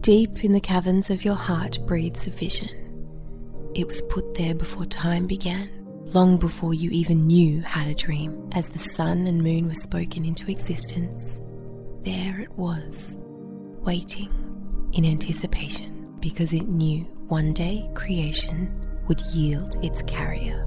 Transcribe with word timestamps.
Deep 0.00 0.42
in 0.44 0.52
the 0.52 0.60
caverns 0.60 1.10
of 1.10 1.26
your 1.26 1.34
heart 1.34 1.78
breathes 1.86 2.26
a 2.26 2.30
vision. 2.30 2.70
It 3.74 3.86
was 3.86 4.00
put 4.08 4.34
there 4.34 4.54
before 4.54 4.86
time 4.86 5.26
began, 5.26 5.68
long 6.14 6.38
before 6.38 6.72
you 6.72 6.88
even 6.88 7.26
knew 7.26 7.60
how 7.60 7.84
to 7.84 7.92
dream. 7.92 8.48
As 8.52 8.66
the 8.70 8.78
sun 8.78 9.26
and 9.26 9.42
moon 9.42 9.68
were 9.68 9.74
spoken 9.74 10.24
into 10.24 10.50
existence, 10.50 11.38
there 12.02 12.40
it 12.40 12.50
was, 12.52 13.18
waiting 13.82 14.30
in 14.94 15.04
anticipation, 15.04 16.16
because 16.18 16.54
it 16.54 16.66
knew 16.66 17.02
one 17.28 17.52
day 17.52 17.86
creation 17.92 18.72
would 19.06 19.20
yield 19.32 19.76
its 19.84 20.00
carrier. 20.06 20.66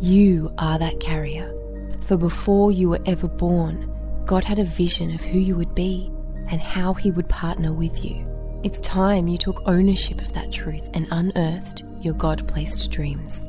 You 0.00 0.52
are 0.58 0.80
that 0.80 0.98
carrier, 0.98 1.54
for 2.02 2.16
before 2.16 2.72
you 2.72 2.88
were 2.88 3.02
ever 3.06 3.28
born, 3.28 3.88
God 4.26 4.42
had 4.42 4.58
a 4.58 4.64
vision 4.64 5.14
of 5.14 5.20
who 5.20 5.38
you 5.38 5.54
would 5.54 5.76
be 5.76 6.10
and 6.50 6.60
how 6.60 6.92
He 6.94 7.12
would 7.12 7.28
partner 7.28 7.72
with 7.72 8.04
you. 8.04 8.24
It's 8.64 8.80
time 8.80 9.28
you 9.28 9.38
took 9.38 9.62
ownership 9.66 10.20
of 10.20 10.32
that 10.32 10.50
truth 10.50 10.90
and 10.92 11.06
unearthed 11.12 11.84
your 12.00 12.14
God 12.14 12.48
placed 12.48 12.90
dreams. 12.90 13.40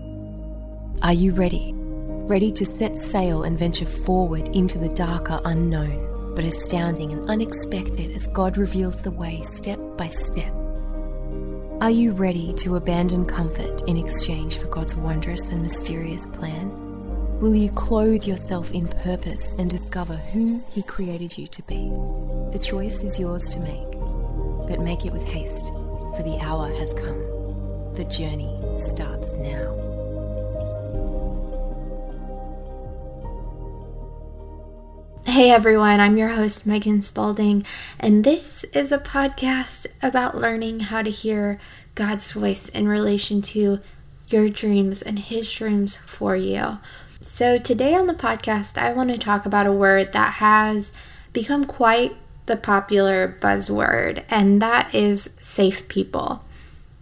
Are 1.01 1.13
you 1.13 1.31
ready? 1.31 1.73
Ready 1.73 2.51
to 2.51 2.63
set 2.63 2.95
sail 2.99 3.41
and 3.41 3.57
venture 3.57 3.87
forward 3.87 4.55
into 4.55 4.77
the 4.77 4.89
darker 4.89 5.41
unknown, 5.45 6.35
but 6.35 6.45
astounding 6.45 7.11
and 7.11 7.27
unexpected 7.27 8.15
as 8.15 8.27
God 8.27 8.55
reveals 8.55 8.97
the 8.97 9.09
way 9.09 9.41
step 9.41 9.79
by 9.97 10.09
step? 10.09 10.53
Are 11.81 11.89
you 11.89 12.11
ready 12.11 12.53
to 12.57 12.75
abandon 12.75 13.25
comfort 13.25 13.81
in 13.87 13.97
exchange 13.97 14.57
for 14.57 14.67
God's 14.67 14.95
wondrous 14.95 15.41
and 15.49 15.63
mysterious 15.63 16.27
plan? 16.27 16.69
Will 17.39 17.55
you 17.55 17.71
clothe 17.71 18.25
yourself 18.25 18.69
in 18.73 18.87
purpose 18.87 19.55
and 19.57 19.71
discover 19.71 20.17
who 20.17 20.61
He 20.71 20.83
created 20.83 21.35
you 21.35 21.47
to 21.47 21.63
be? 21.63 21.89
The 22.51 22.63
choice 22.63 23.01
is 23.03 23.19
yours 23.19 23.45
to 23.55 23.59
make 23.61 23.88
but 24.69 24.79
make 24.79 25.03
it 25.03 25.11
with 25.11 25.23
haste, 25.23 25.73
for 26.15 26.21
the 26.23 26.37
hour 26.39 26.71
has 26.75 26.93
come. 26.93 27.17
The 27.95 28.05
journey 28.05 28.55
starts 28.77 29.33
now. 29.33 29.75
Hey 35.25 35.49
everyone, 35.49 35.99
I'm 35.99 36.17
your 36.17 36.29
host 36.29 36.67
Megan 36.67 37.01
Spalding, 37.01 37.65
and 37.99 38.23
this 38.23 38.63
is 38.65 38.91
a 38.91 38.99
podcast 38.99 39.87
about 40.03 40.37
learning 40.37 40.81
how 40.81 41.01
to 41.01 41.09
hear 41.09 41.59
God's 41.95 42.31
voice 42.31 42.69
in 42.69 42.87
relation 42.87 43.41
to 43.41 43.79
your 44.27 44.49
dreams 44.49 45.01
and 45.01 45.17
His 45.17 45.51
dreams 45.51 45.97
for 45.97 46.35
you. 46.35 46.77
So, 47.21 47.57
today 47.57 47.95
on 47.95 48.05
the 48.05 48.13
podcast, 48.13 48.77
I 48.77 48.93
want 48.93 49.09
to 49.09 49.17
talk 49.17 49.47
about 49.47 49.65
a 49.65 49.73
word 49.73 50.13
that 50.13 50.33
has 50.33 50.93
become 51.33 51.63
quite 51.63 52.15
the 52.49 52.57
popular 52.57 53.37
buzzword, 53.39 54.23
and 54.27 54.59
that 54.59 54.93
is 54.93 55.29
safe 55.39 55.87
people. 55.87 56.43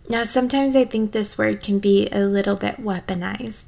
Now, 0.09 0.25
sometimes 0.25 0.75
I 0.75 0.83
think 0.83 1.11
this 1.11 1.37
word 1.37 1.63
can 1.63 1.79
be 1.79 2.07
a 2.11 2.19
little 2.19 2.55
bit 2.55 2.77
weaponized. 2.77 3.67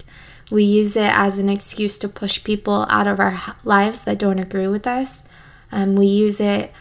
We 0.51 0.63
use 0.63 0.97
it 0.97 1.11
as 1.13 1.39
an 1.39 1.47
excuse 1.47 1.97
to 1.99 2.09
push 2.09 2.43
people 2.43 2.85
out 2.89 3.07
of 3.07 3.19
our 3.19 3.39
lives 3.63 4.03
that 4.03 4.19
don't 4.19 4.39
agree 4.39 4.67
with 4.67 4.85
us. 4.85 5.23
Um, 5.71 5.95
we 5.95 6.07
use 6.07 6.41
it 6.41 6.73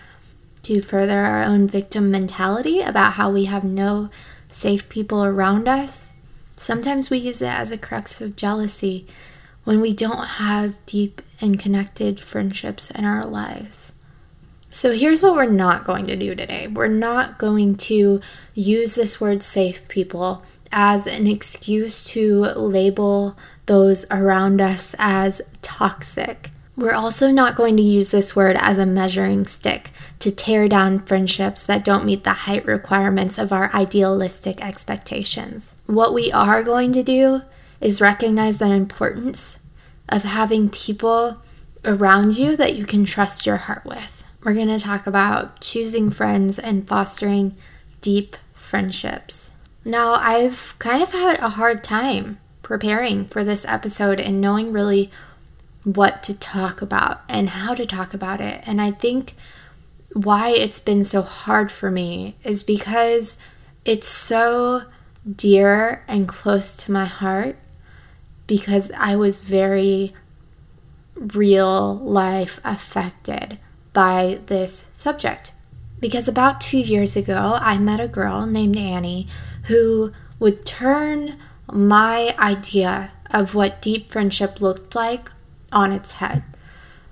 to 0.62 0.82
further 0.82 1.20
our 1.20 1.42
own 1.42 1.68
victim 1.68 2.10
mentality 2.10 2.80
about 2.80 3.12
how 3.12 3.30
we 3.30 3.44
have 3.44 3.62
no 3.62 4.10
safe 4.48 4.88
people 4.88 5.24
around 5.24 5.68
us. 5.68 6.12
Sometimes 6.56 7.08
we 7.08 7.18
use 7.18 7.40
it 7.40 7.52
as 7.52 7.70
a 7.70 7.78
crux 7.78 8.20
of 8.20 8.34
jealousy 8.34 9.06
when 9.62 9.80
we 9.80 9.92
don't 9.92 10.26
have 10.26 10.74
deep 10.86 11.22
and 11.40 11.56
connected 11.56 12.18
friendships 12.18 12.90
in 12.90 13.04
our 13.04 13.22
lives. 13.22 13.92
So 14.70 14.92
here's 14.92 15.22
what 15.22 15.34
we're 15.34 15.46
not 15.46 15.84
going 15.84 16.06
to 16.08 16.16
do 16.16 16.34
today. 16.34 16.66
We're 16.66 16.88
not 16.88 17.38
going 17.38 17.76
to 17.76 18.20
use 18.54 18.94
this 18.94 19.20
word 19.20 19.42
safe 19.42 19.88
people 19.88 20.42
as 20.70 21.06
an 21.06 21.26
excuse 21.26 22.04
to 22.04 22.42
label 22.44 23.36
those 23.64 24.04
around 24.10 24.60
us 24.60 24.94
as 24.98 25.40
toxic. 25.62 26.50
We're 26.76 26.94
also 26.94 27.30
not 27.30 27.56
going 27.56 27.76
to 27.78 27.82
use 27.82 28.10
this 28.10 28.36
word 28.36 28.56
as 28.60 28.78
a 28.78 28.86
measuring 28.86 29.46
stick 29.46 29.90
to 30.20 30.30
tear 30.30 30.68
down 30.68 31.00
friendships 31.00 31.64
that 31.64 31.84
don't 31.84 32.04
meet 32.04 32.24
the 32.24 32.30
height 32.30 32.66
requirements 32.66 33.38
of 33.38 33.52
our 33.52 33.74
idealistic 33.74 34.62
expectations. 34.62 35.74
What 35.86 36.12
we 36.12 36.30
are 36.30 36.62
going 36.62 36.92
to 36.92 37.02
do 37.02 37.40
is 37.80 38.00
recognize 38.00 38.58
the 38.58 38.66
importance 38.66 39.60
of 40.10 40.22
having 40.24 40.68
people 40.68 41.42
around 41.84 42.36
you 42.36 42.54
that 42.56 42.76
you 42.76 42.84
can 42.84 43.04
trust 43.04 43.46
your 43.46 43.56
heart 43.56 43.84
with 43.84 44.17
we're 44.42 44.54
going 44.54 44.68
to 44.68 44.78
talk 44.78 45.06
about 45.06 45.60
choosing 45.60 46.10
friends 46.10 46.58
and 46.58 46.86
fostering 46.86 47.56
deep 48.00 48.36
friendships. 48.54 49.50
Now, 49.84 50.14
I've 50.14 50.74
kind 50.78 51.02
of 51.02 51.12
had 51.12 51.38
a 51.40 51.50
hard 51.50 51.82
time 51.82 52.38
preparing 52.62 53.24
for 53.26 53.42
this 53.42 53.64
episode 53.64 54.20
and 54.20 54.40
knowing 54.40 54.72
really 54.72 55.10
what 55.84 56.22
to 56.24 56.38
talk 56.38 56.82
about 56.82 57.22
and 57.28 57.48
how 57.48 57.74
to 57.74 57.86
talk 57.86 58.12
about 58.12 58.40
it. 58.40 58.62
And 58.66 58.80
I 58.80 58.90
think 58.90 59.34
why 60.12 60.50
it's 60.50 60.80
been 60.80 61.04
so 61.04 61.22
hard 61.22 61.72
for 61.72 61.90
me 61.90 62.36
is 62.44 62.62
because 62.62 63.38
it's 63.84 64.08
so 64.08 64.82
dear 65.36 66.04
and 66.06 66.28
close 66.28 66.74
to 66.74 66.92
my 66.92 67.04
heart 67.06 67.56
because 68.46 68.90
I 68.96 69.16
was 69.16 69.40
very 69.40 70.12
real 71.14 71.96
life 71.98 72.60
affected 72.64 73.58
by 73.92 74.40
this 74.46 74.88
subject. 74.92 75.52
Because 76.00 76.28
about 76.28 76.60
two 76.60 76.78
years 76.78 77.16
ago, 77.16 77.58
I 77.60 77.78
met 77.78 78.00
a 78.00 78.08
girl 78.08 78.46
named 78.46 78.76
Annie 78.76 79.26
who 79.64 80.12
would 80.38 80.64
turn 80.64 81.38
my 81.70 82.34
idea 82.38 83.12
of 83.30 83.54
what 83.54 83.82
deep 83.82 84.10
friendship 84.10 84.60
looked 84.60 84.94
like 84.94 85.30
on 85.72 85.92
its 85.92 86.12
head. 86.12 86.44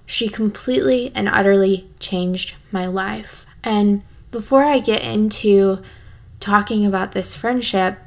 She 0.07 0.29
completely 0.29 1.11
and 1.15 1.29
utterly 1.29 1.91
changed 1.99 2.55
my 2.71 2.87
life. 2.87 3.45
And 3.65 4.05
before 4.31 4.65
I 4.65 4.79
get 4.79 5.05
into 5.05 5.83
talking 6.39 6.87
about 6.87 7.13
this 7.13 7.35
friendship, 7.35 7.99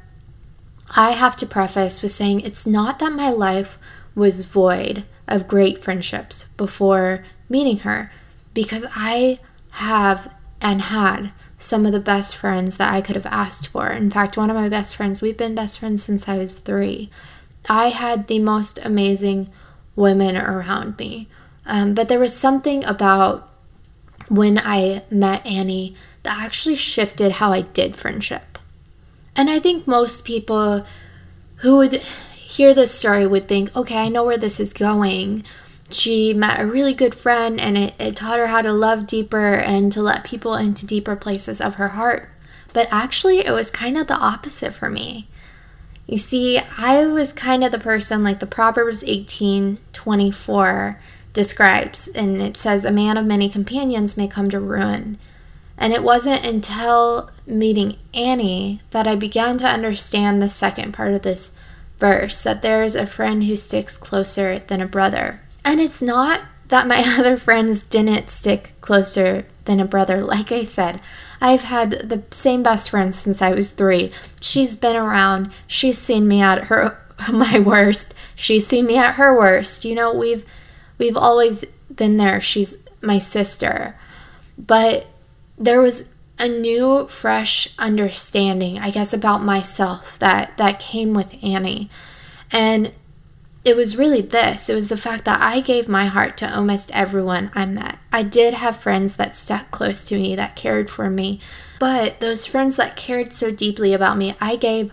I 0.96 1.10
have 1.12 1.36
to 1.36 1.46
preface 1.46 2.02
with 2.02 2.10
saying 2.10 2.40
it's 2.40 2.66
not 2.66 2.98
that 2.98 3.12
my 3.12 3.30
life 3.30 3.78
was 4.14 4.44
void 4.44 5.04
of 5.28 5.46
great 5.46 5.84
friendships 5.84 6.44
before 6.56 7.24
meeting 7.48 7.78
her 7.78 8.10
because 8.54 8.86
I 8.94 9.38
have 9.70 10.32
and 10.60 10.82
had 10.82 11.32
some 11.58 11.86
of 11.86 11.92
the 11.92 12.00
best 12.00 12.36
friends 12.36 12.76
that 12.76 12.92
I 12.92 13.00
could 13.00 13.16
have 13.16 13.26
asked 13.26 13.68
for. 13.68 13.88
In 13.88 14.10
fact, 14.10 14.36
one 14.36 14.50
of 14.50 14.56
my 14.56 14.68
best 14.68 14.96
friends, 14.96 15.22
we've 15.22 15.36
been 15.36 15.54
best 15.54 15.78
friends 15.78 16.02
since 16.02 16.28
I 16.28 16.36
was 16.36 16.58
three. 16.58 17.10
I 17.68 17.88
had 17.88 18.26
the 18.26 18.38
most 18.38 18.78
amazing 18.84 19.50
women 19.96 20.36
around 20.36 20.98
me. 20.98 21.28
Um, 21.66 21.94
but 21.94 22.08
there 22.08 22.18
was 22.18 22.34
something 22.34 22.84
about 22.84 23.48
when 24.28 24.58
I 24.58 25.02
met 25.10 25.46
Annie 25.46 25.94
that 26.22 26.38
actually 26.38 26.76
shifted 26.76 27.32
how 27.32 27.52
I 27.52 27.62
did 27.62 27.96
friendship. 27.96 28.58
And 29.36 29.50
I 29.50 29.58
think 29.58 29.86
most 29.86 30.24
people 30.24 30.84
who 31.56 31.76
would 31.76 31.94
hear 31.94 32.74
this 32.74 32.92
story 32.92 33.26
would 33.26 33.44
think, 33.44 33.74
okay, 33.76 33.96
I 33.96 34.08
know 34.08 34.24
where 34.24 34.38
this 34.38 34.60
is 34.60 34.72
going 34.72 35.44
she 35.92 36.34
met 36.34 36.60
a 36.60 36.66
really 36.66 36.94
good 36.94 37.14
friend 37.14 37.60
and 37.60 37.76
it, 37.76 37.94
it 37.98 38.16
taught 38.16 38.38
her 38.38 38.48
how 38.48 38.62
to 38.62 38.72
love 38.72 39.06
deeper 39.06 39.54
and 39.54 39.90
to 39.92 40.02
let 40.02 40.24
people 40.24 40.54
into 40.54 40.86
deeper 40.86 41.16
places 41.16 41.60
of 41.60 41.74
her 41.74 41.88
heart. 41.88 42.30
But 42.72 42.88
actually, 42.90 43.38
it 43.38 43.52
was 43.52 43.70
kind 43.70 43.98
of 43.98 44.06
the 44.06 44.18
opposite 44.18 44.72
for 44.72 44.88
me. 44.88 45.28
You 46.06 46.18
see, 46.18 46.58
I 46.76 47.06
was 47.06 47.32
kind 47.32 47.62
of 47.62 47.72
the 47.72 47.78
person 47.78 48.24
like 48.24 48.40
the 48.40 48.46
Proverbs 48.46 49.04
18 49.06 49.78
24 49.92 51.00
describes, 51.32 52.08
and 52.08 52.42
it 52.42 52.56
says, 52.56 52.84
A 52.84 52.90
man 52.90 53.16
of 53.16 53.26
many 53.26 53.48
companions 53.48 54.16
may 54.16 54.26
come 54.26 54.50
to 54.50 54.58
ruin. 54.58 55.18
And 55.78 55.92
it 55.92 56.02
wasn't 56.02 56.44
until 56.44 57.30
meeting 57.46 57.96
Annie 58.12 58.82
that 58.90 59.06
I 59.06 59.14
began 59.14 59.56
to 59.58 59.66
understand 59.66 60.42
the 60.42 60.48
second 60.48 60.92
part 60.92 61.14
of 61.14 61.22
this 61.22 61.52
verse 61.98 62.42
that 62.42 62.62
there 62.62 62.82
is 62.82 62.94
a 62.94 63.06
friend 63.06 63.44
who 63.44 63.56
sticks 63.56 63.96
closer 63.96 64.58
than 64.58 64.80
a 64.80 64.86
brother. 64.86 65.40
And 65.70 65.80
it's 65.80 66.02
not 66.02 66.40
that 66.66 66.88
my 66.88 66.98
other 67.16 67.36
friends 67.36 67.84
didn't 67.84 68.28
stick 68.28 68.72
closer 68.80 69.46
than 69.66 69.78
a 69.78 69.84
brother. 69.84 70.20
Like 70.20 70.50
I 70.50 70.64
said, 70.64 71.00
I've 71.40 71.62
had 71.62 71.92
the 72.08 72.24
same 72.32 72.64
best 72.64 72.90
friend 72.90 73.14
since 73.14 73.40
I 73.40 73.52
was 73.52 73.70
three. 73.70 74.10
She's 74.40 74.76
been 74.76 74.96
around. 74.96 75.52
She's 75.68 75.96
seen 75.96 76.26
me 76.26 76.42
at 76.42 76.64
her 76.64 77.00
my 77.32 77.60
worst. 77.60 78.16
She's 78.34 78.66
seen 78.66 78.86
me 78.86 78.98
at 78.98 79.14
her 79.14 79.32
worst. 79.32 79.84
You 79.84 79.94
know, 79.94 80.12
we've 80.12 80.44
we've 80.98 81.16
always 81.16 81.64
been 81.94 82.16
there. 82.16 82.40
She's 82.40 82.82
my 83.00 83.20
sister. 83.20 83.96
But 84.58 85.06
there 85.56 85.80
was 85.80 86.08
a 86.40 86.48
new 86.48 87.06
fresh 87.06 87.72
understanding, 87.78 88.80
I 88.80 88.90
guess, 88.90 89.12
about 89.12 89.44
myself 89.44 90.18
that 90.18 90.56
that 90.56 90.80
came 90.80 91.14
with 91.14 91.32
Annie. 91.44 91.90
And 92.50 92.90
it 93.64 93.76
was 93.76 93.96
really 93.96 94.22
this 94.22 94.68
it 94.68 94.74
was 94.74 94.88
the 94.88 94.96
fact 94.96 95.24
that 95.24 95.40
I 95.40 95.60
gave 95.60 95.88
my 95.88 96.06
heart 96.06 96.36
to 96.38 96.54
almost 96.54 96.90
everyone 96.92 97.50
I 97.54 97.66
met. 97.66 97.98
I 98.12 98.22
did 98.22 98.54
have 98.54 98.76
friends 98.76 99.16
that 99.16 99.34
stuck 99.34 99.70
close 99.70 100.04
to 100.04 100.16
me, 100.16 100.34
that 100.36 100.56
cared 100.56 100.90
for 100.90 101.10
me, 101.10 101.40
but 101.78 102.20
those 102.20 102.46
friends 102.46 102.76
that 102.76 102.96
cared 102.96 103.32
so 103.32 103.50
deeply 103.50 103.92
about 103.92 104.16
me, 104.16 104.34
I 104.40 104.56
gave 104.56 104.92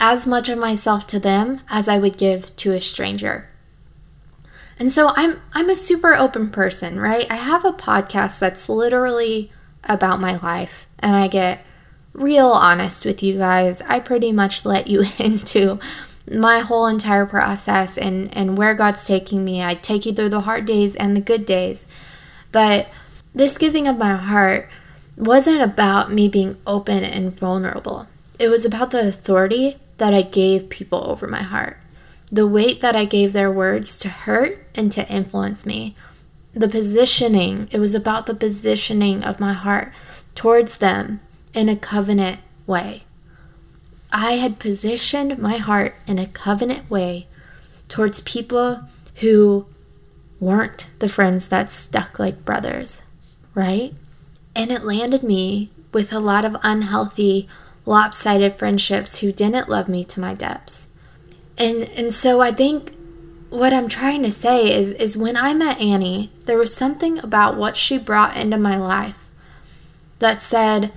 as 0.00 0.26
much 0.26 0.48
of 0.48 0.58
myself 0.58 1.06
to 1.08 1.18
them 1.18 1.60
as 1.68 1.88
I 1.88 1.98
would 1.98 2.16
give 2.16 2.54
to 2.56 2.72
a 2.72 2.80
stranger. 2.80 3.50
And 4.78 4.90
so 4.90 5.12
I'm 5.14 5.40
I'm 5.52 5.70
a 5.70 5.76
super 5.76 6.14
open 6.14 6.50
person, 6.50 6.98
right? 6.98 7.26
I 7.30 7.36
have 7.36 7.64
a 7.64 7.72
podcast 7.72 8.38
that's 8.38 8.68
literally 8.68 9.52
about 9.84 10.20
my 10.20 10.36
life 10.36 10.86
and 10.98 11.14
I 11.14 11.28
get 11.28 11.64
real 12.12 12.48
honest 12.48 13.04
with 13.04 13.22
you 13.22 13.38
guys. 13.38 13.82
I 13.82 13.98
pretty 13.98 14.32
much 14.32 14.64
let 14.64 14.86
you 14.86 15.04
into 15.18 15.78
my 16.30 16.60
whole 16.60 16.86
entire 16.86 17.26
process 17.26 17.98
and 17.98 18.34
and 18.36 18.56
where 18.56 18.74
God's 18.74 19.06
taking 19.06 19.44
me. 19.44 19.62
I 19.62 19.74
take 19.74 20.06
you 20.06 20.12
through 20.12 20.30
the 20.30 20.42
hard 20.42 20.66
days 20.66 20.96
and 20.96 21.16
the 21.16 21.20
good 21.20 21.44
days. 21.44 21.86
But 22.52 22.88
this 23.34 23.58
giving 23.58 23.88
of 23.88 23.98
my 23.98 24.16
heart 24.16 24.68
wasn't 25.16 25.60
about 25.60 26.12
me 26.12 26.28
being 26.28 26.56
open 26.66 27.04
and 27.04 27.36
vulnerable. 27.36 28.06
It 28.38 28.48
was 28.48 28.64
about 28.64 28.90
the 28.90 29.06
authority 29.06 29.78
that 29.98 30.14
I 30.14 30.22
gave 30.22 30.68
people 30.68 31.08
over 31.08 31.26
my 31.26 31.42
heart, 31.42 31.78
the 32.32 32.46
weight 32.46 32.80
that 32.80 32.96
I 32.96 33.04
gave 33.04 33.32
their 33.32 33.50
words 33.50 33.98
to 34.00 34.08
hurt 34.08 34.66
and 34.74 34.90
to 34.92 35.08
influence 35.08 35.64
me, 35.64 35.94
the 36.52 36.68
positioning. 36.68 37.68
It 37.70 37.78
was 37.78 37.94
about 37.94 38.26
the 38.26 38.34
positioning 38.34 39.22
of 39.22 39.40
my 39.40 39.52
heart 39.52 39.92
towards 40.34 40.78
them 40.78 41.20
in 41.52 41.68
a 41.68 41.76
covenant 41.76 42.40
way. 42.66 43.04
I 44.14 44.34
had 44.34 44.60
positioned 44.60 45.38
my 45.40 45.56
heart 45.56 45.96
in 46.06 46.20
a 46.20 46.28
covenant 46.28 46.88
way 46.88 47.26
towards 47.88 48.20
people 48.20 48.78
who 49.16 49.66
weren't 50.38 50.86
the 51.00 51.08
friends 51.08 51.48
that 51.48 51.68
stuck 51.72 52.20
like 52.20 52.44
brothers, 52.44 53.02
right? 53.54 53.92
And 54.54 54.70
it 54.70 54.84
landed 54.84 55.24
me 55.24 55.72
with 55.92 56.12
a 56.12 56.20
lot 56.20 56.44
of 56.44 56.56
unhealthy, 56.62 57.48
lopsided 57.86 58.56
friendships 58.56 59.18
who 59.18 59.32
didn't 59.32 59.68
love 59.68 59.88
me 59.88 60.04
to 60.04 60.20
my 60.20 60.32
depths. 60.32 60.86
And 61.58 61.88
and 61.90 62.12
so 62.12 62.40
I 62.40 62.52
think 62.52 62.94
what 63.50 63.72
I'm 63.72 63.88
trying 63.88 64.22
to 64.22 64.30
say 64.30 64.72
is 64.72 64.92
is 64.92 65.16
when 65.16 65.36
I 65.36 65.54
met 65.54 65.80
Annie, 65.80 66.30
there 66.44 66.58
was 66.58 66.72
something 66.72 67.18
about 67.18 67.56
what 67.56 67.76
she 67.76 67.98
brought 67.98 68.36
into 68.36 68.58
my 68.58 68.76
life 68.76 69.18
that 70.20 70.40
said, 70.40 70.92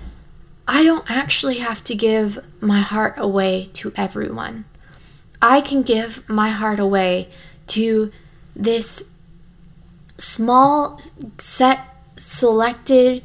I 0.70 0.84
don't 0.84 1.10
actually 1.10 1.58
have 1.58 1.82
to 1.84 1.94
give 1.94 2.38
my 2.60 2.80
heart 2.80 3.14
away 3.16 3.70
to 3.72 3.90
everyone. 3.96 4.66
I 5.40 5.62
can 5.62 5.82
give 5.82 6.28
my 6.28 6.50
heart 6.50 6.78
away 6.78 7.30
to 7.68 8.12
this 8.54 9.02
small, 10.18 11.00
set, 11.38 11.80
selected 12.16 13.24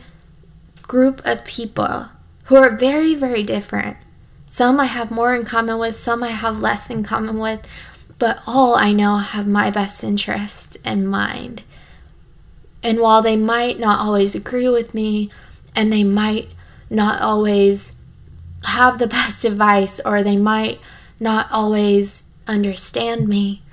group 0.84 1.22
of 1.26 1.44
people 1.44 2.06
who 2.46 2.56
are 2.56 2.70
very, 2.70 3.14
very 3.14 3.44
different. 3.44 3.98
Some 4.46 4.80
I 4.80 4.86
have 4.86 5.12
more 5.12 5.36
in 5.36 5.44
common 5.44 5.80
with, 5.80 5.98
some 5.98 6.24
I 6.24 6.30
have 6.30 6.62
less 6.62 6.90
in 6.90 7.04
common 7.04 7.40
with, 7.40 7.68
but 8.20 8.42
all 8.48 8.76
I 8.76 8.94
know 8.94 9.18
have 9.18 9.48
my 9.48 9.70
best 9.70 10.02
interest 10.02 10.78
in 10.86 11.08
mind. 11.08 11.64
And 12.82 13.00
while 13.00 13.22
they 13.22 13.36
might 13.36 13.80
not 13.80 14.00
always 14.00 14.34
agree 14.34 14.70
with 14.70 14.94
me, 14.94 15.30
and 15.76 15.92
they 15.92 16.04
might 16.04 16.50
not 16.90 17.22
always 17.22 17.96
have 18.66 18.98
the 18.98 19.08
best 19.20 19.46
advice 19.46 20.00
or 20.00 20.24
they 20.24 20.38
might 20.38 20.80
not 21.20 21.48
always 21.52 22.26
understand 22.48 23.28
me, 23.28 23.64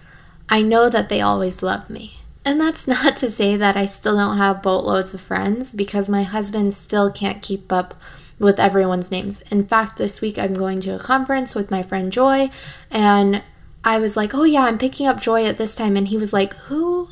I 0.49 0.63
know 0.63 0.89
that 0.89 1.09
they 1.09 1.21
always 1.21 1.63
love 1.63 1.91
me. 1.91 2.15
And 2.45 2.61
that's 2.61 2.87
not 2.89 3.17
to 3.19 3.31
say 3.31 3.57
that 3.57 3.77
I 3.77 3.87
still 3.87 4.17
don't 4.17 4.39
have 4.39 4.63
boatloads 4.63 5.15
of 5.15 5.21
friends 5.21 5.73
because 5.73 6.09
my 6.09 6.23
husband 6.23 6.75
still 6.75 7.11
can't 7.11 7.43
keep 7.43 7.73
up 7.73 7.95
with 8.39 8.59
everyone's 8.59 9.11
names. 9.11 9.43
In 9.51 9.67
fact, 9.67 9.97
this 9.97 10.21
week 10.21 10.39
I'm 10.39 10.55
going 10.55 10.79
to 10.81 10.95
a 10.95 10.99
conference 10.99 11.55
with 11.55 11.71
my 11.71 11.83
friend 11.83 12.11
Joy, 12.11 12.49
and 12.91 13.43
I 13.85 13.99
was 13.99 14.17
like, 14.17 14.35
Oh, 14.35 14.45
yeah, 14.45 14.63
I'm 14.63 14.79
picking 14.79 15.07
up 15.07 15.21
Joy 15.21 15.45
at 15.45 15.59
this 15.59 15.77
time. 15.77 15.97
And 15.97 16.09
he 16.09 16.17
was 16.17 16.33
like, 16.33 16.55
Who 16.55 17.11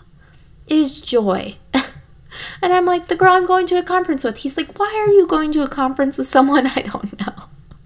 is 0.67 1.01
Joy? 1.01 1.57
And 2.63 2.73
I'm 2.73 2.87
like, 2.87 3.09
the 3.09 3.17
girl 3.17 3.33
I'm 3.33 3.47
going 3.47 3.67
to 3.69 3.79
a 3.79 3.83
conference 3.83 4.25
with. 4.25 4.39
He's 4.39 4.57
like, 4.57 4.79
why 4.79 5.05
are 5.07 5.13
you 5.13 5.27
going 5.27 5.53
to 5.53 5.63
a 5.63 5.69
conference 5.69 6.19
with 6.19 6.27
someone 6.27 6.67
I 6.77 6.83
don't 6.83 7.19
know? 7.21 7.45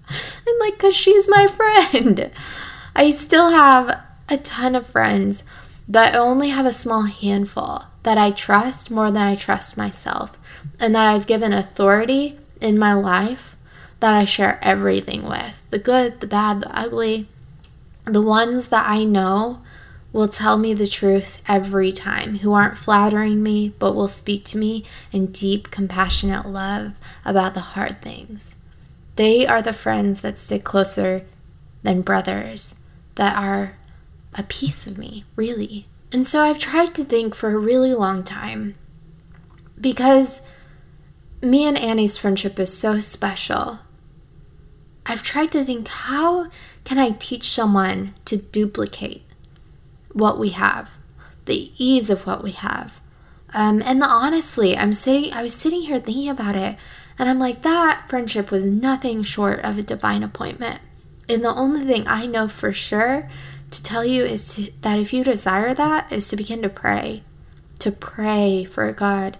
I'm 0.09 0.59
like, 0.59 0.73
because 0.73 0.95
she's 0.95 1.27
my 1.29 1.47
friend. 1.47 2.31
I 2.95 3.11
still 3.11 3.49
have 3.49 4.01
a 4.29 4.37
ton 4.37 4.75
of 4.75 4.85
friends, 4.85 5.43
but 5.87 6.13
I 6.13 6.17
only 6.17 6.49
have 6.49 6.65
a 6.65 6.71
small 6.71 7.03
handful 7.03 7.85
that 8.03 8.17
I 8.17 8.31
trust 8.31 8.91
more 8.91 9.09
than 9.09 9.21
I 9.23 9.35
trust 9.35 9.77
myself, 9.77 10.37
and 10.79 10.93
that 10.93 11.07
I've 11.07 11.25
given 11.25 11.53
authority 11.53 12.37
in 12.61 12.77
my 12.77 12.93
life 12.93 13.55
that 13.99 14.13
I 14.13 14.25
share 14.25 14.59
everything 14.61 15.23
with 15.23 15.63
the 15.69 15.79
good, 15.79 16.19
the 16.19 16.27
bad, 16.27 16.59
the 16.59 16.77
ugly. 16.77 17.27
The 18.05 18.21
ones 18.21 18.67
that 18.67 18.85
I 18.85 19.05
know 19.05 19.61
will 20.13 20.27
tell 20.27 20.57
me 20.57 20.75
the 20.75 20.87
truth 20.87 21.41
every 21.47 21.91
time, 21.91 22.37
who 22.37 22.53
aren't 22.53 22.77
flattering 22.77 23.41
me, 23.41 23.73
but 23.79 23.95
will 23.95 24.07
speak 24.07 24.45
to 24.45 24.57
me 24.57 24.85
in 25.11 25.25
deep, 25.25 25.71
compassionate 25.71 26.45
love 26.45 26.93
about 27.25 27.55
the 27.55 27.59
hard 27.59 28.01
things. 28.01 28.55
They 29.15 29.45
are 29.45 29.61
the 29.61 29.73
friends 29.73 30.21
that 30.21 30.37
stick 30.37 30.63
closer 30.63 31.25
than 31.81 32.01
brothers, 32.01 32.75
that 33.15 33.35
are 33.35 33.75
a 34.35 34.43
piece 34.43 34.87
of 34.87 34.97
me, 34.97 35.25
really. 35.35 35.87
And 36.11 36.25
so 36.25 36.41
I've 36.41 36.59
tried 36.59 36.93
to 36.95 37.03
think 37.03 37.33
for 37.33 37.49
a 37.49 37.57
really 37.57 37.93
long 37.93 38.23
time 38.23 38.75
because 39.81 40.41
me 41.41 41.65
and 41.65 41.77
Annie's 41.77 42.17
friendship 42.17 42.59
is 42.59 42.75
so 42.75 42.99
special. 42.99 43.79
I've 45.05 45.23
tried 45.23 45.51
to 45.53 45.65
think 45.65 45.87
how 45.87 46.47
can 46.85 46.99
I 46.99 47.11
teach 47.11 47.49
someone 47.49 48.13
to 48.25 48.37
duplicate 48.37 49.23
what 50.13 50.39
we 50.39 50.49
have, 50.49 50.91
the 51.45 51.71
ease 51.77 52.09
of 52.09 52.25
what 52.25 52.43
we 52.43 52.51
have. 52.51 53.01
Um, 53.53 53.81
and 53.85 54.01
the, 54.01 54.07
honestly, 54.07 54.77
I'm 54.77 54.93
sitting, 54.93 55.33
I 55.33 55.43
was 55.43 55.53
sitting 55.53 55.81
here 55.81 55.97
thinking 55.99 56.29
about 56.29 56.55
it, 56.55 56.77
and 57.19 57.29
I'm 57.29 57.39
like, 57.39 57.61
that 57.61 58.05
friendship 58.09 58.49
was 58.49 58.65
nothing 58.65 59.21
short 59.23 59.59
of 59.59 59.77
a 59.77 59.83
divine 59.83 60.23
appointment. 60.23 60.79
And 61.29 61.43
the 61.43 61.53
only 61.53 61.85
thing 61.85 62.07
I 62.07 62.25
know 62.25 62.47
for 62.47 62.73
sure 62.73 63.29
to 63.69 63.83
tell 63.83 64.03
you 64.03 64.23
is 64.23 64.55
to, 64.55 64.71
that 64.81 64.99
if 64.99 65.13
you 65.13 65.23
desire 65.23 65.73
that, 65.73 66.11
is 66.11 66.27
to 66.29 66.35
begin 66.35 66.61
to 66.63 66.69
pray, 66.69 67.23
to 67.79 67.91
pray 67.91 68.65
for 68.65 68.91
God 68.91 69.37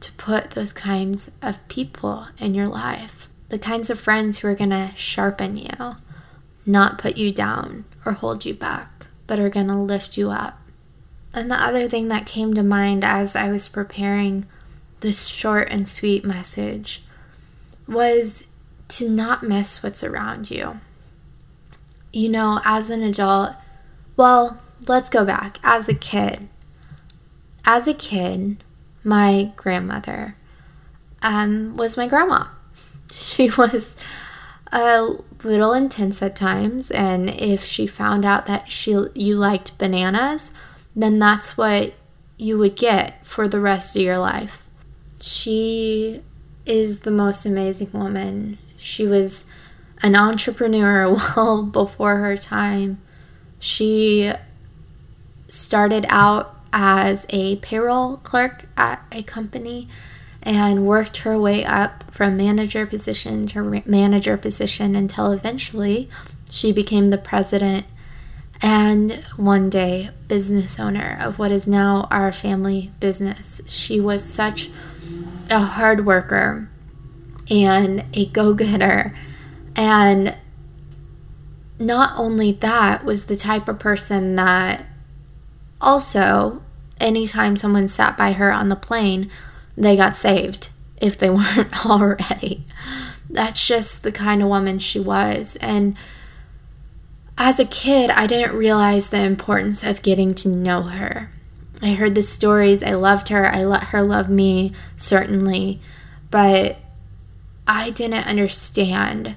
to 0.00 0.12
put 0.12 0.50
those 0.50 0.72
kinds 0.72 1.30
of 1.40 1.66
people 1.68 2.28
in 2.38 2.54
your 2.54 2.68
life, 2.68 3.28
the 3.48 3.58
kinds 3.58 3.88
of 3.88 3.98
friends 3.98 4.38
who 4.38 4.48
are 4.48 4.54
going 4.54 4.70
to 4.70 4.90
sharpen 4.96 5.56
you, 5.56 5.94
not 6.66 6.98
put 6.98 7.16
you 7.16 7.32
down 7.32 7.86
or 8.04 8.12
hold 8.12 8.44
you 8.44 8.52
back 8.52 8.93
but 9.26 9.38
are 9.38 9.50
going 9.50 9.68
to 9.68 9.74
lift 9.74 10.16
you 10.16 10.30
up. 10.30 10.60
And 11.32 11.50
the 11.50 11.60
other 11.60 11.88
thing 11.88 12.08
that 12.08 12.26
came 12.26 12.54
to 12.54 12.62
mind 12.62 13.04
as 13.04 13.34
I 13.34 13.50
was 13.50 13.68
preparing 13.68 14.46
this 15.00 15.26
short 15.26 15.68
and 15.70 15.88
sweet 15.88 16.24
message 16.24 17.02
was 17.86 18.46
to 18.88 19.08
not 19.08 19.42
miss 19.42 19.82
what's 19.82 20.04
around 20.04 20.50
you. 20.50 20.80
You 22.12 22.28
know, 22.28 22.60
as 22.64 22.90
an 22.90 23.02
adult, 23.02 23.52
well, 24.16 24.60
let's 24.86 25.08
go 25.08 25.24
back. 25.24 25.58
As 25.64 25.88
a 25.88 25.94
kid, 25.94 26.48
as 27.64 27.88
a 27.88 27.94
kid, 27.94 28.62
my 29.02 29.52
grandmother 29.56 30.34
um, 31.22 31.76
was 31.76 31.96
my 31.96 32.06
grandma. 32.06 32.46
She 33.10 33.48
was 33.50 33.94
a 34.74 35.16
little 35.44 35.72
intense 35.72 36.20
at 36.20 36.36
times 36.36 36.90
and 36.90 37.30
if 37.30 37.64
she 37.64 37.86
found 37.86 38.24
out 38.24 38.46
that 38.46 38.70
she 38.70 38.90
you 39.14 39.36
liked 39.36 39.78
bananas 39.78 40.52
then 40.96 41.18
that's 41.18 41.56
what 41.56 41.94
you 42.36 42.58
would 42.58 42.76
get 42.76 43.24
for 43.24 43.48
the 43.48 43.60
rest 43.60 43.96
of 43.96 44.02
your 44.02 44.18
life. 44.18 44.66
She 45.20 46.22
is 46.66 47.00
the 47.00 47.10
most 47.10 47.46
amazing 47.46 47.90
woman. 47.92 48.58
She 48.76 49.06
was 49.06 49.44
an 50.02 50.16
entrepreneur 50.16 51.10
well 51.36 51.62
before 51.62 52.16
her 52.16 52.36
time. 52.36 53.00
She 53.58 54.32
started 55.48 56.04
out 56.08 56.54
as 56.72 57.26
a 57.30 57.56
payroll 57.56 58.16
clerk 58.18 58.66
at 58.76 59.04
a 59.12 59.22
company 59.22 59.88
and 60.44 60.86
worked 60.86 61.18
her 61.18 61.38
way 61.38 61.64
up 61.64 62.04
from 62.10 62.36
manager 62.36 62.86
position 62.86 63.46
to 63.48 63.82
manager 63.86 64.36
position 64.36 64.94
until 64.94 65.32
eventually 65.32 66.08
she 66.50 66.70
became 66.72 67.10
the 67.10 67.18
president 67.18 67.86
and 68.60 69.22
one 69.36 69.68
day 69.68 70.10
business 70.28 70.78
owner 70.78 71.18
of 71.20 71.38
what 71.38 71.50
is 71.50 71.66
now 71.66 72.06
our 72.10 72.32
family 72.32 72.92
business. 73.00 73.60
She 73.66 74.00
was 74.00 74.24
such 74.24 74.70
a 75.50 75.60
hard 75.60 76.06
worker 76.06 76.68
and 77.50 78.04
a 78.14 78.26
go 78.26 78.54
getter. 78.54 79.14
And 79.76 80.36
not 81.78 82.18
only 82.18 82.52
that, 82.52 83.04
was 83.04 83.24
the 83.24 83.36
type 83.36 83.68
of 83.68 83.78
person 83.78 84.36
that 84.36 84.86
Also, 85.80 86.62
anytime 86.98 87.56
someone 87.56 87.88
sat 87.88 88.16
by 88.16 88.32
her 88.32 88.50
on 88.50 88.70
the 88.70 88.76
plane, 88.76 89.30
they 89.76 89.96
got 89.96 90.14
saved 90.14 90.70
if 91.00 91.18
they 91.18 91.30
weren't 91.30 91.86
already. 91.86 92.64
That's 93.28 93.66
just 93.66 94.02
the 94.02 94.12
kind 94.12 94.42
of 94.42 94.48
woman 94.48 94.78
she 94.78 95.00
was. 95.00 95.56
And 95.60 95.96
as 97.36 97.58
a 97.58 97.64
kid, 97.64 98.10
I 98.10 98.26
didn't 98.26 98.56
realize 98.56 99.08
the 99.08 99.22
importance 99.22 99.82
of 99.82 100.02
getting 100.02 100.32
to 100.36 100.48
know 100.48 100.82
her. 100.82 101.30
I 101.82 101.94
heard 101.94 102.14
the 102.14 102.22
stories, 102.22 102.82
I 102.82 102.94
loved 102.94 103.28
her, 103.28 103.46
I 103.46 103.64
let 103.64 103.84
her 103.84 104.02
love 104.02 104.30
me, 104.30 104.72
certainly, 104.96 105.80
but 106.30 106.78
I 107.66 107.90
didn't 107.90 108.26
understand 108.26 109.36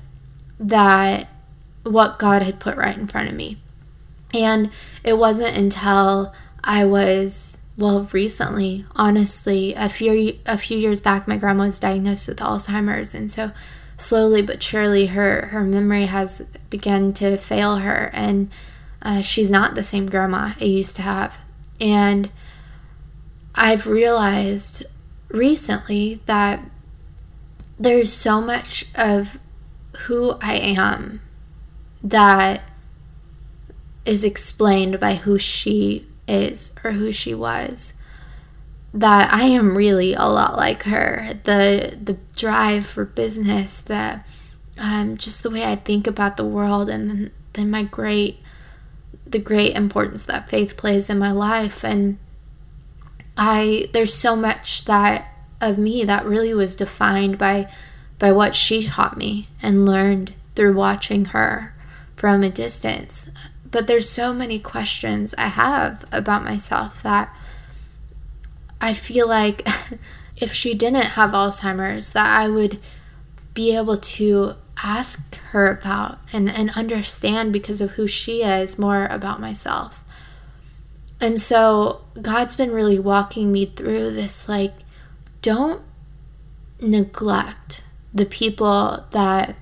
that 0.60 1.28
what 1.84 2.20
God 2.20 2.44
had 2.44 2.60
put 2.60 2.78
right 2.78 2.98
in 2.98 3.08
front 3.08 3.30
of 3.30 3.36
me. 3.36 3.58
And 4.34 4.70
it 5.04 5.18
wasn't 5.18 5.58
until 5.58 6.34
I 6.64 6.86
was 6.86 7.58
well 7.78 8.04
recently, 8.12 8.86
honestly, 8.96 9.74
a 9.76 9.88
few 9.88 10.38
a 10.46 10.58
few 10.58 10.78
years 10.78 11.00
back 11.00 11.28
my 11.28 11.38
grandma 11.38 11.66
was 11.66 11.80
diagnosed 11.80 12.28
with 12.28 12.40
Alzheimer's 12.40 13.14
and 13.14 13.30
so 13.30 13.52
slowly 13.96 14.42
but 14.42 14.62
surely 14.62 15.08
her 15.08 15.48
her 15.48 15.64
memory 15.64 16.06
has 16.06 16.42
begun 16.70 17.14
to 17.14 17.38
fail 17.38 17.78
her 17.78 18.10
and 18.14 18.50
uh, 19.02 19.22
she's 19.22 19.52
not 19.52 19.76
the 19.76 19.84
same 19.84 20.08
grandma 20.08 20.54
I 20.60 20.66
used 20.66 20.96
to 20.98 21.02
have. 21.04 21.38
And 21.80 22.32
I've 23.54 23.86
realized 23.86 24.86
recently 25.30 26.22
that 26.26 26.60
there's 27.78 28.12
so 28.12 28.42
much 28.42 28.86
of 28.96 29.40
who 30.00 30.38
I 30.42 30.56
am 30.56 31.22
that 32.04 32.64
is 34.06 34.24
explained 34.24 35.00
by 35.00 35.16
who 35.16 35.38
she 35.38 36.07
is 36.28 36.72
or 36.84 36.92
who 36.92 37.12
she 37.12 37.34
was 37.34 37.94
that 38.94 39.32
I 39.32 39.44
am 39.44 39.78
really 39.78 40.14
a 40.14 40.26
lot 40.26 40.58
like 40.58 40.84
her. 40.84 41.30
The 41.44 41.98
the 42.02 42.18
drive 42.36 42.86
for 42.86 43.06
business, 43.06 43.82
the 43.82 44.24
um, 44.80 45.18
just 45.18 45.44
the 45.44 45.50
way 45.50 45.66
I 45.66 45.76
think 45.76 46.08
about 46.08 46.38
the 46.38 46.46
world, 46.46 46.90
and 46.90 47.10
then, 47.10 47.32
then 47.54 47.72
my 47.72 47.84
great 47.84 48.40
the 49.26 49.40
great 49.40 49.76
importance 49.76 50.26
that 50.26 50.50
faith 50.50 50.78
plays 50.78 51.10
in 51.10 51.20
my 51.20 51.32
life. 51.32 51.84
And 51.84 52.18
I 53.38 53.90
there's 53.94 54.14
so 54.14 54.36
much 54.36 54.86
that 54.86 55.34
of 55.62 55.78
me 55.78 56.04
that 56.04 56.26
really 56.26 56.54
was 56.54 56.76
defined 56.76 57.38
by 57.38 57.72
by 58.20 58.32
what 58.32 58.56
she 58.56 58.84
taught 58.84 59.18
me 59.18 59.48
and 59.62 59.86
learned 59.86 60.34
through 60.56 60.74
watching 60.74 61.26
her 61.26 61.76
from 62.16 62.42
a 62.42 62.50
distance. 62.50 63.30
But 63.70 63.88
there's 63.88 64.10
so 64.10 64.34
many 64.34 64.60
questions 64.60 65.36
I 65.38 65.48
have 65.48 66.06
about 66.12 66.44
myself 66.44 67.04
that 67.04 67.36
I 68.80 68.94
feel 68.94 69.28
like 69.28 69.68
if 70.38 70.54
she 70.54 70.74
didn't 70.74 71.06
have 71.06 71.32
Alzheimer's 71.32 72.14
that 72.14 72.40
I 72.40 72.48
would 72.48 72.80
be 73.54 73.76
able 73.76 73.98
to 73.98 74.56
ask 74.84 75.36
her 75.52 75.68
about 75.68 76.20
and, 76.32 76.50
and 76.52 76.70
understand 76.72 77.52
because 77.52 77.82
of 77.82 77.92
who 77.92 78.08
she 78.08 78.44
is 78.44 78.78
more 78.78 79.06
about 79.08 79.42
myself. 79.42 80.04
And 81.20 81.42
so 81.42 82.02
God's 82.22 82.56
been 82.56 82.72
really 82.72 83.00
walking 83.00 83.52
me 83.52 83.66
through 83.66 84.12
this 84.12 84.48
like, 84.48 84.74
don't 85.42 85.82
neglect 86.80 87.84
the 88.14 88.26
people 88.26 89.06
that 89.12 89.58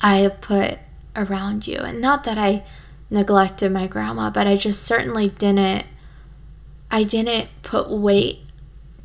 I 0.00 0.18
have 0.18 0.40
put 0.40 0.78
around 1.14 1.66
you. 1.66 1.76
And 1.76 2.00
not 2.00 2.24
that 2.24 2.38
I 2.38 2.64
neglected 3.12 3.70
my 3.70 3.86
grandma, 3.86 4.30
but 4.30 4.46
I 4.46 4.56
just 4.56 4.82
certainly 4.82 5.28
didn't 5.28 5.84
I 6.90 7.04
didn't 7.04 7.48
put 7.62 7.88
weight 7.88 8.40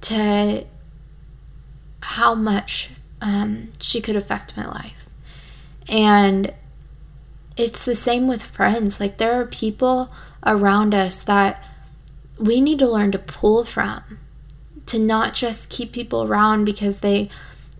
to 0.01 0.65
how 2.01 2.35
much 2.35 2.89
um, 3.21 3.69
she 3.79 4.01
could 4.01 4.15
affect 4.15 4.57
my 4.57 4.65
life. 4.65 5.07
And 5.87 6.53
it's 7.55 7.85
the 7.85 7.95
same 7.95 8.27
with 8.27 8.43
friends. 8.43 8.99
Like, 8.99 9.17
there 9.17 9.39
are 9.39 9.45
people 9.45 10.13
around 10.45 10.93
us 10.93 11.21
that 11.23 11.65
we 12.37 12.59
need 12.59 12.79
to 12.79 12.89
learn 12.89 13.13
to 13.13 13.19
pull 13.19 13.63
from, 13.63 14.19
to 14.87 14.99
not 14.99 15.33
just 15.33 15.69
keep 15.69 15.93
people 15.93 16.23
around 16.23 16.65
because 16.65 16.99
they 16.99 17.29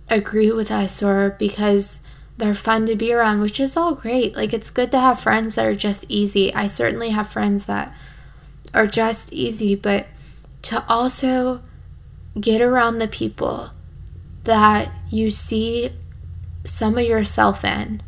agree 0.10 0.51
with 0.51 0.72
us 0.72 1.03
or 1.03 1.36
because 1.38 2.01
they're 2.38 2.53
fun 2.53 2.86
to 2.86 2.96
be 2.96 3.12
around, 3.13 3.41
which 3.41 3.60
is 3.60 3.75
all 3.75 3.96
great. 3.96 4.36
Like, 4.36 4.53
it's 4.53 4.70
good 4.70 4.91
to 4.91 5.00
have 5.00 5.20
friends 5.20 5.56
that 5.56 5.65
are 5.65 5.75
just 5.75 6.06
easy. 6.08 6.53
I 6.53 6.67
certainly 6.67 7.10
have 7.10 7.32
friends 7.32 7.65
that 7.65 7.94
are 8.74 8.88
just 8.88 9.34
easy, 9.34 9.75
but 9.75 10.08
to 10.63 10.84
also 10.88 11.62
get 12.39 12.62
around 12.62 13.00
the 13.00 13.08
people 13.08 13.72
that 14.44 14.91
you 15.10 15.32
see 15.32 15.91
some 16.63 16.98
of 16.98 17.06
yourself 17.06 17.65
in 17.65 18.01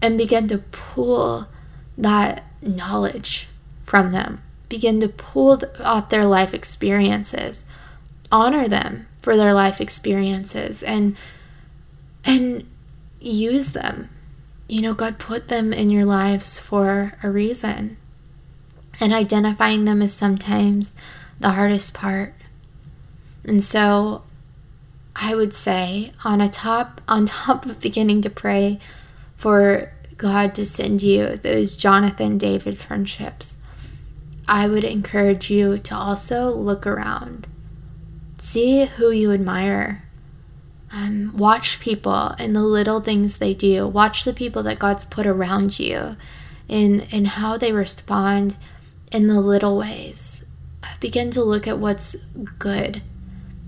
and 0.00 0.16
begin 0.16 0.48
to 0.48 0.58
pull 0.58 1.46
that 1.98 2.44
knowledge 2.62 3.48
from 3.84 4.10
them. 4.10 4.40
Begin 4.68 5.00
to 5.00 5.08
pull 5.08 5.60
off 5.80 6.08
their 6.08 6.24
life 6.24 6.54
experiences. 6.54 7.66
Honor 8.32 8.66
them 8.68 9.06
for 9.22 9.36
their 9.36 9.54
life 9.54 9.80
experiences 9.80 10.82
and 10.82 11.16
and 12.24 12.66
use 13.30 13.70
them. 13.70 14.08
You 14.68 14.82
know, 14.82 14.94
God 14.94 15.18
put 15.18 15.48
them 15.48 15.72
in 15.72 15.90
your 15.90 16.04
lives 16.04 16.58
for 16.58 17.14
a 17.22 17.30
reason. 17.30 17.96
And 19.00 19.12
identifying 19.12 19.84
them 19.84 20.02
is 20.02 20.14
sometimes 20.14 20.94
the 21.40 21.50
hardest 21.50 21.94
part. 21.94 22.34
And 23.44 23.62
so 23.62 24.22
I 25.16 25.34
would 25.34 25.54
say 25.54 26.12
on 26.24 26.40
a 26.40 26.48
top 26.48 27.00
on 27.08 27.26
top 27.26 27.66
of 27.66 27.80
beginning 27.80 28.22
to 28.22 28.30
pray 28.30 28.78
for 29.36 29.92
God 30.16 30.54
to 30.54 30.64
send 30.64 31.02
you 31.02 31.36
those 31.36 31.76
Jonathan 31.76 32.38
David 32.38 32.78
friendships, 32.78 33.56
I 34.46 34.68
would 34.68 34.84
encourage 34.84 35.50
you 35.50 35.78
to 35.78 35.96
also 35.96 36.50
look 36.50 36.86
around. 36.86 37.48
See 38.38 38.84
who 38.84 39.10
you 39.10 39.32
admire. 39.32 40.03
Um, 40.94 41.36
watch 41.36 41.80
people 41.80 42.34
and 42.38 42.54
the 42.54 42.62
little 42.62 43.00
things 43.00 43.38
they 43.38 43.52
do. 43.52 43.88
Watch 43.88 44.24
the 44.24 44.32
people 44.32 44.62
that 44.62 44.78
God's 44.78 45.04
put 45.04 45.26
around 45.26 45.80
you 45.80 46.16
and, 46.68 47.04
and 47.10 47.26
how 47.26 47.58
they 47.58 47.72
respond 47.72 48.56
in 49.10 49.26
the 49.26 49.40
little 49.40 49.76
ways. 49.76 50.44
Begin 51.00 51.32
to 51.32 51.42
look 51.42 51.66
at 51.66 51.78
what's 51.78 52.14
good 52.60 53.02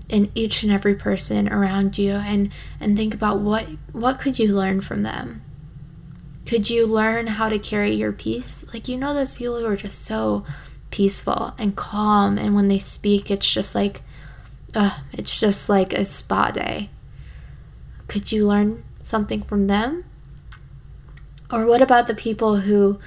in 0.07 0.31
each 0.35 0.63
and 0.63 0.71
every 0.71 0.95
person 0.95 1.51
around 1.51 1.97
you 1.97 2.13
and 2.13 2.49
and 2.79 2.95
think 2.95 3.13
about 3.13 3.39
what 3.39 3.67
what 3.91 4.19
could 4.19 4.39
you 4.39 4.55
learn 4.55 4.79
from 4.79 5.03
them 5.03 5.41
could 6.45 6.69
you 6.69 6.87
learn 6.87 7.27
how 7.27 7.49
to 7.49 7.59
carry 7.59 7.91
your 7.91 8.13
peace 8.13 8.65
like 8.73 8.87
you 8.87 8.97
know 8.97 9.13
those 9.13 9.33
people 9.33 9.59
who 9.59 9.65
are 9.65 9.75
just 9.75 10.05
so 10.05 10.45
peaceful 10.91 11.53
and 11.57 11.75
calm 11.75 12.37
and 12.37 12.55
when 12.55 12.69
they 12.69 12.77
speak 12.77 13.29
it's 13.29 13.51
just 13.51 13.75
like 13.75 14.01
uh, 14.73 14.97
it's 15.11 15.39
just 15.39 15.67
like 15.67 15.93
a 15.93 16.05
spa 16.05 16.51
day 16.51 16.89
could 18.07 18.31
you 18.31 18.47
learn 18.47 18.83
something 19.01 19.41
from 19.41 19.67
them 19.67 20.03
or 21.51 21.65
what 21.65 21.81
about 21.81 22.07
the 22.07 22.15
people 22.15 22.57
who 22.57 22.97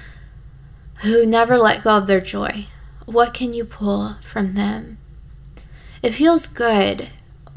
who 1.03 1.25
never 1.25 1.57
let 1.57 1.83
go 1.83 1.97
of 1.97 2.07
their 2.07 2.21
joy 2.21 2.65
what 3.05 3.33
can 3.33 3.53
you 3.53 3.65
pull 3.65 4.15
from 4.21 4.53
them 4.53 4.97
it 6.01 6.13
feels 6.13 6.47
good 6.47 7.09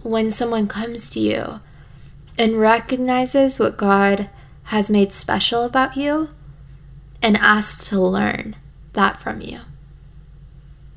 when 0.02 0.30
someone 0.30 0.66
comes 0.66 1.08
to 1.10 1.20
you 1.20 1.60
and 2.38 2.60
recognizes 2.60 3.58
what 3.58 3.76
God 3.76 4.28
has 4.64 4.90
made 4.90 5.12
special 5.12 5.62
about 5.62 5.96
you 5.96 6.28
and 7.22 7.36
asks 7.38 7.88
to 7.88 8.00
learn 8.00 8.56
that 8.92 9.20
from 9.20 9.40
you. 9.40 9.60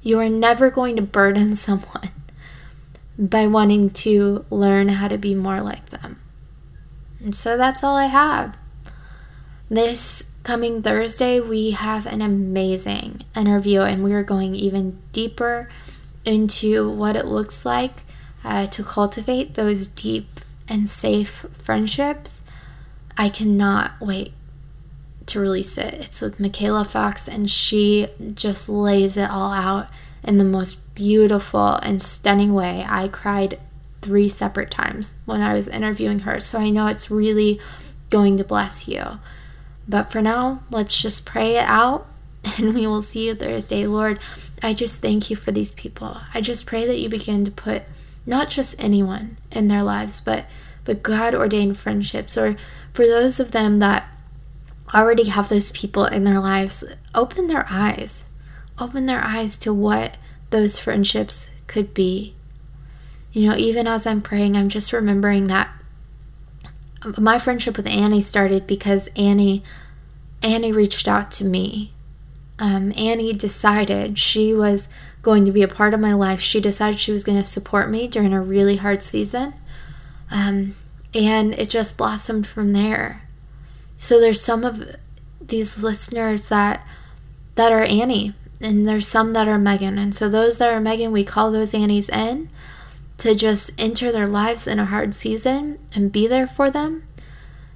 You 0.02 0.20
are 0.20 0.30
never 0.30 0.70
going 0.70 0.96
to 0.98 1.02
burden 1.02 1.56
someone 1.56 2.10
by 3.18 3.48
wanting 3.48 3.90
to 3.90 4.46
learn 4.50 4.90
how 4.90 5.08
to 5.08 5.18
be 5.18 5.34
more 5.34 5.62
like 5.62 5.90
them. 5.90 6.20
And 7.20 7.34
so 7.34 7.58
that's 7.58 7.84
all 7.84 7.96
I 7.96 8.06
have. 8.06 8.62
This 9.70 10.24
coming 10.44 10.82
Thursday, 10.82 11.40
we 11.40 11.72
have 11.72 12.06
an 12.06 12.22
amazing 12.22 13.22
interview, 13.36 13.82
and 13.82 14.04
we 14.04 14.14
are 14.14 14.24
going 14.24 14.56
even 14.56 15.00
deeper 15.12 15.68
into 16.26 16.90
what 16.90 17.16
it 17.16 17.26
looks 17.26 17.66
like 17.66 18.04
uh, 18.44 18.66
to 18.68 18.84
cultivate 18.84 19.56
those 19.56 19.88
deep 19.88 20.40
and 20.70 20.90
safe 20.90 21.46
friendships, 21.54 22.42
I 23.18 23.30
cannot 23.30 23.94
wait 24.00 24.34
to 25.28 25.40
release 25.40 25.78
it. 25.78 25.94
It's 25.96 26.22
with 26.22 26.40
Michaela 26.40 26.86
Fox, 26.86 27.28
and 27.28 27.50
she 27.50 28.08
just 28.34 28.70
lays 28.70 29.18
it 29.18 29.30
all 29.30 29.52
out 29.52 29.90
in 30.24 30.38
the 30.38 30.44
most 30.44 30.78
beautiful 30.96 31.76
and 31.76 32.02
stunning 32.02 32.54
way. 32.54 32.86
I 32.88 33.08
cried 33.08 33.60
three 34.08 34.30
separate 34.30 34.72
times 34.72 35.16
when 35.26 35.42
I 35.42 35.54
was 35.54 35.68
interviewing 35.68 36.20
her, 36.20 36.40
so 36.40 36.60
I 36.60 36.70
know 36.70 36.88
it's 36.88 37.12
really 37.12 37.60
going 38.10 38.38
to 38.38 38.44
bless 38.44 38.88
you. 38.88 39.20
But 39.88 40.12
for 40.12 40.22
now, 40.22 40.64
let's 40.72 41.00
just 41.00 41.26
pray 41.26 41.58
it 41.58 41.68
out 41.68 42.08
and 42.58 42.74
we 42.74 42.88
will 42.88 43.02
see 43.02 43.28
you 43.28 43.36
Thursday. 43.36 43.86
Lord, 43.86 44.20
I 44.64 44.74
just 44.74 45.02
thank 45.02 45.30
you 45.30 45.36
for 45.36 45.52
these 45.52 45.74
people. 45.74 46.18
I 46.34 46.42
just 46.42 46.66
pray 46.66 46.88
that 46.88 47.00
you 47.00 47.10
begin 47.10 47.44
to 47.46 47.52
put 47.52 47.84
not 48.26 48.50
just 48.50 48.82
anyone 48.82 49.38
in 49.52 49.68
their 49.68 49.84
lives, 49.84 50.20
but 50.20 50.46
but 50.86 51.04
God 51.04 51.36
ordained 51.36 51.78
friendships 51.78 52.38
or 52.38 52.56
for 52.94 53.06
those 53.06 53.42
of 53.42 53.52
them 53.52 53.80
that 53.80 54.10
already 54.94 55.28
have 55.28 55.50
those 55.50 55.72
people 55.74 56.06
in 56.06 56.24
their 56.24 56.40
lives, 56.40 56.84
open 57.14 57.48
their 57.48 57.66
eyes. 57.70 58.32
Open 58.80 59.06
their 59.06 59.24
eyes 59.24 59.58
to 59.60 59.74
what 59.74 60.18
those 60.50 60.80
friendships 60.80 61.50
could 61.68 61.94
be. 61.94 62.36
You 63.38 63.50
know, 63.50 63.56
even 63.56 63.86
as 63.86 64.08
I'm 64.08 64.24
praying, 64.24 64.58
I'm 64.58 64.68
just 64.68 64.92
remembering 64.92 65.46
that 65.46 65.72
my 67.20 67.38
friendship 67.38 67.78
with 67.78 67.88
Annie 67.88 68.20
started 68.20 68.66
because 68.66 69.10
Annie 69.16 69.64
Annie 70.42 70.72
reached 70.72 71.08
out 71.08 71.30
to 71.34 71.46
me. 71.46 71.94
Um, 72.58 72.92
Annie 72.98 73.34
decided 73.34 74.18
she 74.18 74.56
was 74.56 74.90
going 75.22 75.46
to 75.46 75.52
be 75.52 75.62
a 75.62 75.68
part 75.68 75.94
of 75.94 76.00
my 76.00 76.14
life. 76.14 76.42
She 76.42 76.60
decided 76.60 77.00
she 77.00 77.12
was 77.12 77.24
going 77.24 77.38
to 77.38 77.44
support 77.44 77.92
me 77.92 78.08
during 78.08 78.34
a 78.34 78.42
really 78.42 78.78
hard 78.78 79.04
season. 79.04 79.54
Um, 80.32 80.74
and 81.14 81.54
it 81.54 81.70
just 81.70 81.96
blossomed 81.96 82.48
from 82.48 82.74
there. 82.74 83.22
So 84.00 84.20
there's 84.20 84.42
some 84.42 84.66
of 84.66 84.96
these 85.40 85.84
listeners 85.84 86.48
that 86.48 86.84
that 87.54 87.72
are 87.72 87.84
Annie, 87.84 88.34
and 88.60 88.88
there's 88.88 89.08
some 89.08 89.34
that 89.34 89.48
are 89.48 89.60
Megan. 89.60 90.00
And 90.00 90.16
so 90.16 90.28
those 90.28 90.58
that 90.58 90.74
are 90.74 90.82
Megan, 90.82 91.12
we 91.12 91.24
call 91.24 91.52
those 91.52 91.76
Annies 91.76 92.10
in 92.10 92.50
to 93.18 93.34
just 93.34 93.72
enter 93.78 94.12
their 94.12 94.28
lives 94.28 94.68
in 94.68 94.80
a 94.80 94.86
hard 94.86 95.14
season 95.14 95.80
and 95.94 96.12
be 96.12 96.28
there 96.28 96.48
for 96.48 96.70
them. 96.70 97.04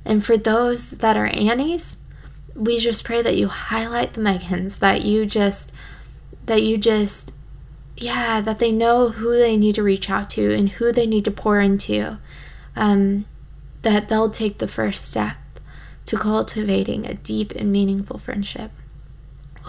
And 0.06 0.26
for 0.26 0.38
those 0.38 0.92
that 0.92 1.18
are 1.18 1.28
Annies, 1.28 2.00
we 2.56 2.78
just 2.78 3.04
pray 3.04 3.22
that 3.22 3.38
you 3.38 3.48
highlight 3.48 4.14
the 4.14 4.22
Megans, 4.22 4.80
that 4.80 5.04
you 5.04 5.26
just 5.26 5.74
that 6.46 6.64
you 6.64 6.78
just 6.78 7.34
yeah, 7.98 8.42
that 8.42 8.60
they 8.60 8.72
know 8.72 9.10
who 9.10 9.38
they 9.38 9.58
need 9.58 9.76
to 9.76 9.84
reach 9.84 10.10
out 10.10 10.30
to 10.32 10.54
and 10.54 10.70
who 10.70 10.92
they 10.92 11.06
need 11.06 11.26
to 11.26 11.32
pour 11.32 11.60
into. 11.60 12.18
Um, 12.76 13.26
that 13.84 14.10
they'll 14.10 14.30
take 14.30 14.58
the 14.58 14.68
first 14.68 15.10
step 15.10 15.38
to 16.06 16.18
cultivating 16.18 17.06
a 17.06 17.14
deep 17.14 17.52
and 17.52 17.72
meaningful 17.72 18.18
friendship. 18.18 18.72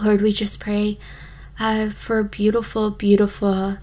Lord, 0.01 0.21
we 0.21 0.31
just 0.31 0.59
pray 0.59 0.97
uh, 1.59 1.89
for 1.89 2.23
beautiful, 2.23 2.89
beautiful 2.89 3.77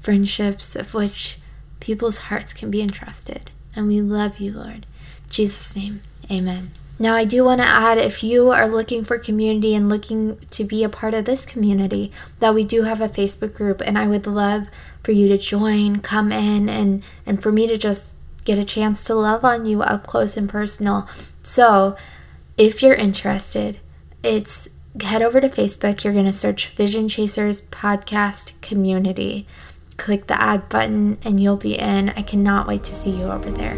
friendships 0.00 0.76
of 0.76 0.94
which 0.94 1.38
people's 1.80 2.18
hearts 2.18 2.52
can 2.52 2.70
be 2.70 2.82
entrusted. 2.82 3.50
And 3.74 3.86
we 3.86 4.00
love 4.00 4.38
you, 4.38 4.52
Lord. 4.52 4.86
In 5.24 5.30
Jesus' 5.30 5.76
name, 5.76 6.02
amen. 6.30 6.72
Now, 6.98 7.14
I 7.14 7.24
do 7.24 7.44
want 7.44 7.62
to 7.62 7.66
add 7.66 7.96
if 7.96 8.22
you 8.22 8.50
are 8.50 8.68
looking 8.68 9.04
for 9.04 9.18
community 9.18 9.74
and 9.74 9.88
looking 9.88 10.36
to 10.50 10.64
be 10.64 10.84
a 10.84 10.90
part 10.90 11.14
of 11.14 11.24
this 11.24 11.46
community, 11.46 12.12
that 12.40 12.54
we 12.54 12.62
do 12.62 12.82
have 12.82 13.00
a 13.00 13.08
Facebook 13.08 13.54
group, 13.54 13.80
and 13.80 13.96
I 13.96 14.06
would 14.06 14.26
love 14.26 14.68
for 15.02 15.12
you 15.12 15.26
to 15.28 15.38
join, 15.38 16.00
come 16.00 16.30
in, 16.30 16.68
and, 16.68 17.02
and 17.24 17.42
for 17.42 17.50
me 17.50 17.66
to 17.68 17.78
just 17.78 18.16
get 18.44 18.58
a 18.58 18.64
chance 18.64 19.02
to 19.04 19.14
love 19.14 19.46
on 19.46 19.64
you 19.64 19.80
up 19.80 20.06
close 20.06 20.36
and 20.36 20.46
personal. 20.46 21.08
So, 21.42 21.96
if 22.58 22.82
you're 22.82 22.94
interested, 22.94 23.78
it's 24.22 24.68
head 25.00 25.22
over 25.22 25.40
to 25.40 25.48
Facebook. 25.48 26.04
You're 26.04 26.12
going 26.12 26.26
to 26.26 26.32
search 26.34 26.68
Vision 26.74 27.08
Chasers 27.08 27.62
Podcast 27.62 28.60
Community. 28.60 29.46
Click 30.00 30.28
the 30.28 30.42
add 30.42 30.66
button 30.70 31.18
and 31.24 31.38
you'll 31.38 31.58
be 31.58 31.78
in. 31.78 32.08
I 32.08 32.22
cannot 32.22 32.66
wait 32.66 32.84
to 32.84 32.94
see 32.94 33.10
you 33.10 33.24
over 33.24 33.50
there. 33.50 33.76